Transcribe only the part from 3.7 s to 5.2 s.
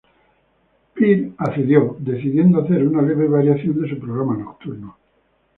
de su programa nocturno.